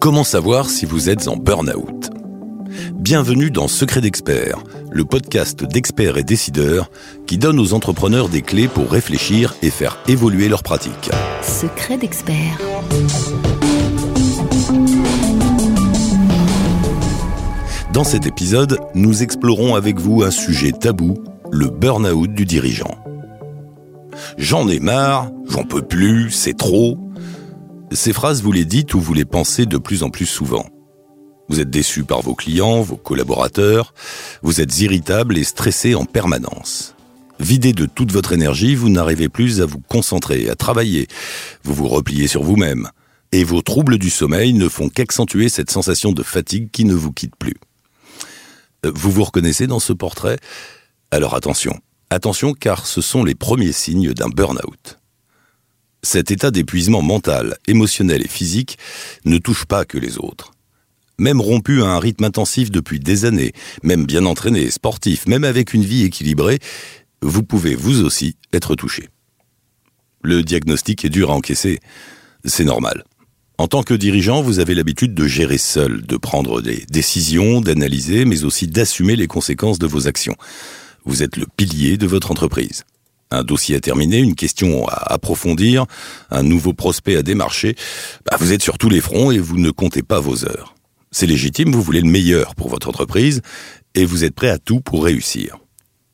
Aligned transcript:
Comment 0.00 0.24
savoir 0.24 0.70
si 0.70 0.86
vous 0.86 1.10
êtes 1.10 1.26
en 1.26 1.36
burn-out? 1.36 2.10
Bienvenue 2.94 3.50
dans 3.50 3.68
Secret 3.68 4.00
d'experts, 4.00 4.62
le 4.90 5.04
podcast 5.04 5.64
d'experts 5.64 6.16
et 6.16 6.22
décideurs 6.22 6.90
qui 7.26 7.38
donne 7.38 7.58
aux 7.58 7.74
entrepreneurs 7.74 8.28
des 8.28 8.42
clés 8.42 8.68
pour 8.68 8.90
réfléchir 8.90 9.54
et 9.62 9.70
faire 9.70 9.98
évoluer 10.06 10.48
leurs 10.48 10.62
pratiques. 10.62 11.10
Secret 11.42 11.98
d'experts. 11.98 12.58
Dans 17.92 18.04
cet 18.04 18.26
épisode, 18.26 18.78
nous 18.94 19.22
explorons 19.22 19.74
avec 19.74 19.98
vous 19.98 20.22
un 20.22 20.30
sujet 20.30 20.72
tabou, 20.72 21.14
le 21.50 21.68
burn-out 21.68 22.32
du 22.32 22.44
dirigeant. 22.44 23.05
J'en 24.38 24.68
ai 24.68 24.80
marre, 24.80 25.30
j'en 25.48 25.64
peux 25.64 25.82
plus, 25.82 26.30
c'est 26.30 26.56
trop. 26.56 26.98
Ces 27.92 28.12
phrases, 28.12 28.42
vous 28.42 28.52
les 28.52 28.64
dites 28.64 28.94
ou 28.94 29.00
vous 29.00 29.14
les 29.14 29.24
pensez 29.24 29.66
de 29.66 29.78
plus 29.78 30.02
en 30.02 30.10
plus 30.10 30.26
souvent. 30.26 30.66
Vous 31.48 31.60
êtes 31.60 31.70
déçu 31.70 32.02
par 32.02 32.22
vos 32.22 32.34
clients, 32.34 32.80
vos 32.80 32.96
collaborateurs, 32.96 33.94
vous 34.42 34.60
êtes 34.60 34.80
irritable 34.80 35.38
et 35.38 35.44
stressé 35.44 35.94
en 35.94 36.04
permanence. 36.04 36.94
Vidé 37.38 37.72
de 37.72 37.86
toute 37.86 38.12
votre 38.12 38.32
énergie, 38.32 38.74
vous 38.74 38.88
n'arrivez 38.88 39.28
plus 39.28 39.60
à 39.60 39.66
vous 39.66 39.78
concentrer, 39.78 40.48
à 40.48 40.56
travailler, 40.56 41.06
vous 41.62 41.74
vous 41.74 41.86
repliez 41.86 42.26
sur 42.26 42.42
vous-même, 42.42 42.88
et 43.30 43.44
vos 43.44 43.62
troubles 43.62 43.98
du 43.98 44.10
sommeil 44.10 44.54
ne 44.54 44.68
font 44.68 44.88
qu'accentuer 44.88 45.48
cette 45.48 45.70
sensation 45.70 46.12
de 46.12 46.22
fatigue 46.22 46.70
qui 46.72 46.84
ne 46.84 46.94
vous 46.94 47.12
quitte 47.12 47.36
plus. 47.36 47.56
Euh, 48.84 48.92
vous 48.94 49.10
vous 49.10 49.24
reconnaissez 49.24 49.66
dans 49.66 49.80
ce 49.80 49.92
portrait? 49.92 50.38
Alors 51.10 51.34
attention, 51.34 51.78
attention 52.10 52.52
car 52.52 52.86
ce 52.86 53.00
sont 53.00 53.24
les 53.24 53.34
premiers 53.34 53.72
signes 53.72 54.12
d'un 54.12 54.28
burn-out. 54.28 54.98
Cet 56.02 56.30
état 56.30 56.50
d'épuisement 56.50 57.02
mental, 57.02 57.56
émotionnel 57.66 58.22
et 58.24 58.28
physique 58.28 58.78
ne 59.24 59.38
touche 59.38 59.64
pas 59.64 59.84
que 59.84 59.98
les 59.98 60.18
autres. 60.18 60.52
Même 61.18 61.40
rompu 61.40 61.82
à 61.82 61.86
un 61.86 61.98
rythme 61.98 62.24
intensif 62.24 62.70
depuis 62.70 63.00
des 63.00 63.24
années, 63.24 63.52
même 63.82 64.04
bien 64.04 64.26
entraîné, 64.26 64.70
sportif, 64.70 65.26
même 65.26 65.44
avec 65.44 65.72
une 65.72 65.84
vie 65.84 66.04
équilibrée, 66.04 66.58
vous 67.22 67.42
pouvez 67.42 67.74
vous 67.74 68.04
aussi 68.04 68.36
être 68.52 68.74
touché. 68.74 69.08
Le 70.22 70.42
diagnostic 70.42 71.04
est 71.04 71.10
dur 71.10 71.30
à 71.30 71.34
encaisser, 71.34 71.80
c'est 72.44 72.64
normal. 72.64 73.04
En 73.58 73.68
tant 73.68 73.82
que 73.82 73.94
dirigeant, 73.94 74.42
vous 74.42 74.58
avez 74.58 74.74
l'habitude 74.74 75.14
de 75.14 75.26
gérer 75.26 75.56
seul, 75.56 76.02
de 76.02 76.16
prendre 76.18 76.60
des 76.60 76.84
décisions, 76.90 77.62
d'analyser, 77.62 78.26
mais 78.26 78.44
aussi 78.44 78.66
d'assumer 78.66 79.16
les 79.16 79.26
conséquences 79.26 79.78
de 79.78 79.86
vos 79.86 80.06
actions. 80.06 80.36
Vous 81.06 81.22
êtes 81.22 81.36
le 81.36 81.46
pilier 81.56 81.96
de 81.96 82.06
votre 82.06 82.32
entreprise. 82.32 82.82
Un 83.30 83.44
dossier 83.44 83.76
à 83.76 83.80
terminer, 83.80 84.18
une 84.18 84.34
question 84.34 84.86
à 84.88 85.12
approfondir, 85.12 85.86
un 86.30 86.42
nouveau 86.42 86.72
prospect 86.72 87.16
à 87.16 87.22
démarcher, 87.22 87.76
bah, 88.24 88.36
vous 88.40 88.52
êtes 88.52 88.62
sur 88.62 88.76
tous 88.76 88.88
les 88.88 89.00
fronts 89.00 89.30
et 89.30 89.38
vous 89.38 89.56
ne 89.56 89.70
comptez 89.70 90.02
pas 90.02 90.20
vos 90.20 90.44
heures. 90.44 90.74
C'est 91.12 91.26
légitime, 91.26 91.72
vous 91.72 91.82
voulez 91.82 92.00
le 92.00 92.10
meilleur 92.10 92.56
pour 92.56 92.68
votre 92.68 92.88
entreprise 92.88 93.40
et 93.94 94.04
vous 94.04 94.24
êtes 94.24 94.34
prêt 94.34 94.50
à 94.50 94.58
tout 94.58 94.80
pour 94.80 95.04
réussir. 95.04 95.58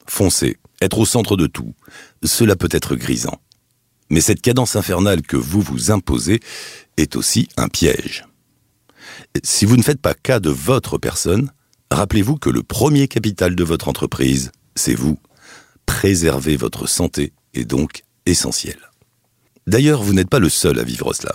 Foncez, 0.07 0.59
être 0.83 0.99
au 0.99 1.07
centre 1.07 1.37
de 1.37 1.47
tout, 1.47 1.75
cela 2.23 2.55
peut 2.55 2.69
être 2.71 2.95
grisant. 2.95 3.41
Mais 4.11 4.21
cette 4.21 4.43
cadence 4.43 4.77
infernale 4.77 5.23
que 5.23 5.39
vous 5.39 5.63
vous 5.63 5.91
imposez 5.91 6.41
est 6.99 7.17
aussi 7.17 7.49
un 7.57 7.69
piège. 7.69 8.27
Si 9.43 9.65
vous 9.65 9.79
ne 9.79 9.83
faites 9.83 10.01
pas 10.01 10.15
cas 10.15 10.39
de 10.39 10.51
votre 10.51 10.99
personne, 10.99 11.51
rappelez-vous 11.91 12.37
que 12.37 12.51
le 12.51 12.63
premier 12.63 13.09
capital 13.09 13.55
de 13.55 13.65
votre 13.65 13.89
entreprise, 13.89 14.53
c'est 14.75 14.95
vous. 14.95 15.19
Préserver 15.87 16.57
votre 16.57 16.87
santé 16.87 17.33
est 17.55 17.65
donc 17.65 18.03
essentiel. 18.27 18.77
D'ailleurs, 19.67 20.03
vous 20.03 20.15
n'êtes 20.15 20.31
pas 20.31 20.39
le 20.39 20.49
seul 20.49 20.79
à 20.79 20.85
vivre 20.85 21.13
cela. 21.13 21.35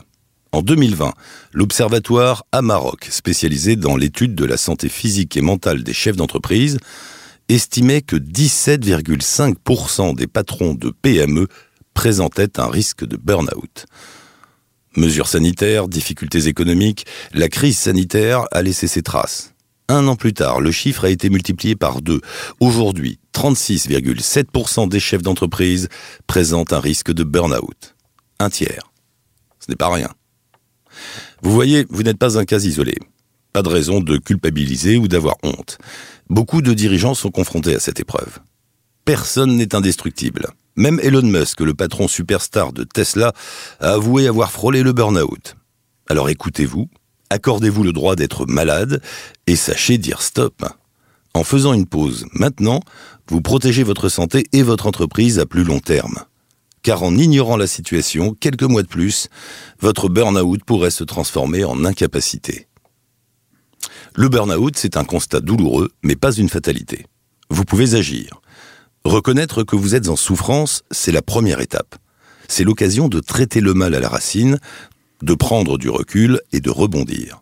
En 0.51 0.61
2020, 0.61 1.13
l'Observatoire 1.53 2.45
Amarok, 2.51 3.07
spécialisé 3.09 3.75
dans 3.75 3.95
l'étude 3.95 4.35
de 4.35 4.45
la 4.45 4.57
santé 4.57 4.89
physique 4.89 5.37
et 5.37 5.41
mentale 5.41 5.83
des 5.83 5.93
chefs 5.93 6.15
d'entreprise, 6.15 6.79
estimait 7.49 8.01
que 8.01 8.15
17,5% 8.15 10.15
des 10.15 10.27
patrons 10.27 10.73
de 10.73 10.89
PME 10.89 11.47
présentaient 11.93 12.59
un 12.59 12.69
risque 12.69 13.05
de 13.05 13.17
burn-out. 13.17 13.85
Mesures 14.95 15.27
sanitaires, 15.27 15.87
difficultés 15.87 16.47
économiques, 16.47 17.05
la 17.33 17.49
crise 17.49 17.77
sanitaire 17.77 18.45
a 18.51 18.61
laissé 18.61 18.87
ses 18.87 19.03
traces. 19.03 19.53
Un 19.89 20.07
an 20.07 20.15
plus 20.17 20.33
tard, 20.33 20.59
le 20.59 20.71
chiffre 20.71 21.05
a 21.05 21.09
été 21.09 21.29
multiplié 21.29 21.75
par 21.75 22.01
deux. 22.01 22.19
Aujourd'hui, 22.59 23.19
36,7% 23.33 24.89
des 24.89 24.99
chefs 24.99 25.21
d'entreprise 25.21 25.87
présentent 26.27 26.73
un 26.73 26.81
risque 26.81 27.13
de 27.13 27.23
burn-out. 27.23 27.95
Un 28.39 28.49
tiers. 28.49 28.91
Ce 29.59 29.67
n'est 29.69 29.77
pas 29.77 29.89
rien. 29.89 30.09
Vous 31.41 31.51
voyez, 31.51 31.85
vous 31.89 32.03
n'êtes 32.03 32.17
pas 32.17 32.37
un 32.37 32.43
cas 32.43 32.59
isolé. 32.59 32.97
Pas 33.53 33.61
de 33.61 33.69
raison 33.69 34.01
de 34.01 34.17
culpabiliser 34.17 34.97
ou 34.97 35.07
d'avoir 35.07 35.35
honte. 35.43 35.77
Beaucoup 36.29 36.61
de 36.61 36.73
dirigeants 36.73 37.13
sont 37.13 37.31
confrontés 37.31 37.75
à 37.75 37.79
cette 37.79 38.01
épreuve. 38.01 38.39
Personne 39.05 39.55
n'est 39.55 39.73
indestructible. 39.73 40.47
Même 40.75 40.99
Elon 41.01 41.21
Musk, 41.21 41.61
le 41.61 41.73
patron 41.73 42.09
superstar 42.09 42.73
de 42.73 42.83
Tesla, 42.83 43.31
a 43.79 43.93
avoué 43.93 44.27
avoir 44.27 44.51
frôlé 44.51 44.83
le 44.83 44.91
burn-out. 44.91 45.55
Alors 46.09 46.29
écoutez-vous, 46.29 46.89
accordez-vous 47.29 47.83
le 47.83 47.93
droit 47.93 48.15
d'être 48.15 48.45
malade 48.45 49.01
et 49.47 49.55
sachez 49.55 49.97
dire 49.97 50.21
stop. 50.21 50.65
En 51.33 51.43
faisant 51.43 51.73
une 51.73 51.85
pause 51.85 52.25
maintenant, 52.33 52.79
vous 53.27 53.41
protégez 53.41 53.83
votre 53.83 54.09
santé 54.09 54.45
et 54.53 54.63
votre 54.63 54.87
entreprise 54.87 55.39
à 55.39 55.45
plus 55.45 55.63
long 55.63 55.79
terme 55.79 56.25
car 56.87 57.03
en 57.03 57.17
ignorant 57.17 57.57
la 57.57 57.67
situation, 57.67 58.33
quelques 58.33 58.63
mois 58.63 58.81
de 58.81 58.87
plus, 58.87 59.27
votre 59.81 60.07
burn-out 60.07 60.63
pourrait 60.63 60.89
se 60.89 61.03
transformer 61.03 61.65
en 61.65 61.83
incapacité. 61.83 62.69
Le 64.15 64.29
burn-out, 64.29 64.77
c'est 64.77 64.95
un 64.95 65.03
constat 65.03 65.41
douloureux, 65.41 65.91
mais 66.01 66.15
pas 66.15 66.31
une 66.31 66.47
fatalité. 66.47 67.05
Vous 67.49 67.65
pouvez 67.65 67.95
agir. 67.95 68.39
Reconnaître 69.03 69.63
que 69.63 69.75
vous 69.75 69.95
êtes 69.95 70.07
en 70.07 70.15
souffrance, 70.15 70.83
c'est 70.89 71.11
la 71.11 71.21
première 71.21 71.59
étape. 71.59 71.97
C'est 72.47 72.63
l'occasion 72.63 73.09
de 73.09 73.19
traiter 73.19 73.59
le 73.59 73.73
mal 73.73 73.93
à 73.93 73.99
la 73.99 74.07
racine, 74.07 74.57
de 75.21 75.33
prendre 75.33 75.77
du 75.77 75.89
recul 75.89 76.41
et 76.51 76.59
de 76.59 76.69
rebondir. 76.69 77.41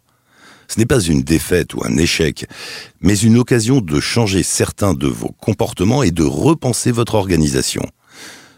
Ce 0.68 0.80
n'est 0.80 0.86
pas 0.86 1.00
une 1.00 1.22
défaite 1.22 1.74
ou 1.74 1.84
un 1.84 1.96
échec, 1.98 2.46
mais 3.02 3.18
une 3.18 3.38
occasion 3.38 3.82
de 3.82 4.00
changer 4.00 4.44
certains 4.44 4.94
de 4.94 5.08
vos 5.08 5.30
comportements 5.40 6.04
et 6.04 6.12
de 6.12 6.24
repenser 6.24 6.92
votre 6.92 7.16
organisation. 7.16 7.86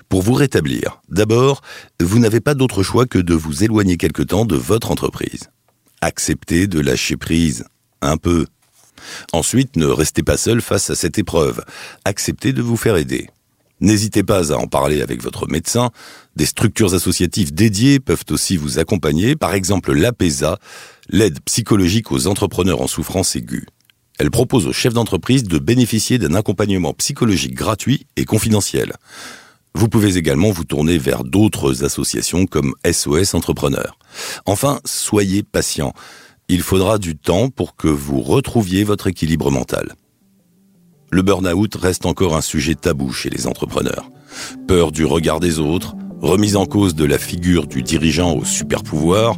Pour 0.10 0.22
vous 0.22 0.34
rétablir, 0.34 1.02
d'abord, 1.10 1.62
vous 2.02 2.20
n'avez 2.20 2.40
pas 2.40 2.54
d'autre 2.54 2.82
choix 2.82 3.06
que 3.06 3.20
de 3.20 3.34
vous 3.34 3.64
éloigner 3.64 3.98
quelque 3.98 4.22
temps 4.22 4.46
de 4.46 4.56
votre 4.56 4.92
entreprise. 4.92 5.50
Acceptez 6.00 6.68
de 6.68 6.80
lâcher 6.80 7.18
prise, 7.18 7.66
un 8.02 8.18
peu. 8.18 8.46
Ensuite, 9.34 9.76
ne 9.76 9.86
restez 9.86 10.24
pas 10.24 10.38
seul 10.38 10.62
face 10.62 10.90
à 10.90 10.96
cette 10.96 11.18
épreuve. 11.20 11.64
Acceptez 12.06 12.54
de 12.54 12.62
vous 12.62 12.78
faire 12.78 12.96
aider. 12.96 13.30
N'hésitez 13.80 14.24
pas 14.24 14.52
à 14.52 14.58
en 14.58 14.68
parler 14.68 15.02
avec 15.02 15.22
votre 15.22 15.48
médecin. 15.48 15.92
Des 16.36 16.46
structures 16.46 16.94
associatives 16.94 17.54
dédiées 17.54 18.00
peuvent 18.00 18.26
aussi 18.30 18.58
vous 18.58 18.80
accompagner, 18.80 19.36
par 19.36 19.54
exemple 19.54 19.94
l'APESA, 19.94 20.58
l'aide 21.10 21.40
psychologique 21.42 22.12
aux 22.12 22.28
entrepreneurs 22.28 22.82
en 22.82 22.88
souffrance 22.88 23.36
aiguë. 23.36 23.66
Elle 24.20 24.32
propose 24.32 24.66
aux 24.66 24.74
chefs 24.74 24.94
d'entreprise 24.94 25.44
de 25.44 25.60
bénéficier 25.60 26.18
d'un 26.18 26.34
accompagnement 26.34 26.94
psychologique 26.94 27.54
gratuit 27.54 28.08
et 28.16 28.26
confidentiel. 28.26 28.94
Vous 29.76 29.90
pouvez 29.90 30.18
également 30.18 30.50
vous 30.50 30.64
tourner 30.64 30.98
vers 30.98 31.24
d'autres 31.24 31.84
associations 31.84 32.48
comme 32.48 32.74
SOS 32.90 33.36
Entrepreneurs. 33.36 34.00
Enfin, 34.48 34.80
soyez 34.86 35.44
patient. 35.44 35.94
Il 36.50 36.62
faudra 36.62 36.98
du 36.98 37.16
temps 37.16 37.50
pour 37.50 37.76
que 37.76 37.88
vous 37.88 38.22
retrouviez 38.22 38.84
votre 38.84 39.06
équilibre 39.06 39.52
mental. 39.52 39.94
Le 41.10 41.22
burn-out 41.22 41.76
reste 41.76 42.06
encore 42.06 42.36
un 42.36 42.42
sujet 42.42 42.76
tabou 42.76 43.12
chez 43.12 43.30
les 43.30 43.48
entrepreneurs. 43.48 44.10
Peur 44.68 44.92
du 44.92 45.06
regard 45.06 45.40
des 45.40 45.60
autres, 45.60 45.96
remise 46.22 46.56
en 46.56 46.66
cause 46.66 46.96
de 46.96 47.06
la 47.06 47.18
figure 47.18 47.68
du 47.68 47.84
dirigeant 47.84 48.36
au 48.36 48.46
super 48.46 48.84
pouvoir, 48.84 49.38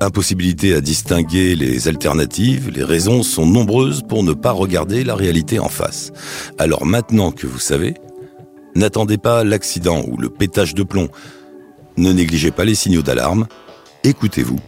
impossibilité 0.00 0.74
à 0.74 0.80
distinguer 0.80 1.54
les 1.54 1.88
alternatives, 1.88 2.70
les 2.70 2.84
raisons 2.84 3.22
sont 3.22 3.46
nombreuses 3.46 4.02
pour 4.08 4.22
ne 4.22 4.32
pas 4.32 4.52
regarder 4.52 5.04
la 5.04 5.14
réalité 5.14 5.58
en 5.58 5.68
face. 5.68 6.12
Alors 6.58 6.86
maintenant 6.86 7.30
que 7.30 7.46
vous 7.46 7.58
savez, 7.58 7.94
N'attendez 8.74 9.18
pas 9.18 9.44
l'accident 9.44 10.02
ou 10.08 10.16
le 10.16 10.30
pétage 10.30 10.74
de 10.74 10.82
plomb. 10.82 11.08
Ne 11.96 12.12
négligez 12.12 12.50
pas 12.50 12.64
les 12.64 12.74
signaux 12.74 13.02
d'alarme. 13.02 13.46
Écoutez-vous 14.02 14.58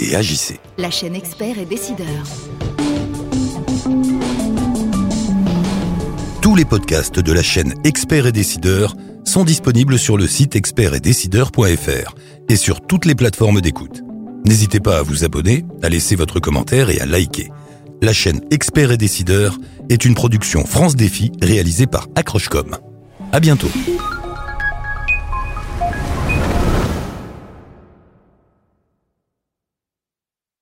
et 0.00 0.16
agissez. 0.16 0.58
La 0.76 0.90
chaîne 0.90 1.14
Expert 1.14 1.58
et 1.58 1.64
Décideur. 1.64 2.08
Tous 6.54 6.58
les 6.58 6.64
podcasts 6.64 7.18
de 7.18 7.32
la 7.32 7.42
chaîne 7.42 7.74
Expert 7.82 8.26
et 8.26 8.30
Décideur 8.30 8.94
sont 9.24 9.42
disponibles 9.42 9.98
sur 9.98 10.16
le 10.16 10.28
site 10.28 10.54
expertetdecideur.fr 10.54 12.14
et 12.48 12.54
sur 12.54 12.80
toutes 12.80 13.06
les 13.06 13.16
plateformes 13.16 13.60
d'écoute. 13.60 14.02
N'hésitez 14.46 14.78
pas 14.78 14.98
à 14.98 15.02
vous 15.02 15.24
abonner, 15.24 15.64
à 15.82 15.88
laisser 15.88 16.14
votre 16.14 16.38
commentaire 16.38 16.90
et 16.90 17.00
à 17.00 17.06
liker. 17.06 17.50
La 18.02 18.12
chaîne 18.12 18.40
Expert 18.52 18.92
et 18.92 18.96
Décideur 18.96 19.58
est 19.88 20.04
une 20.04 20.14
production 20.14 20.64
France 20.64 20.94
Défi 20.94 21.32
réalisée 21.42 21.88
par 21.88 22.06
Accrochecom. 22.14 22.76
À 23.32 23.40
bientôt. 23.40 23.70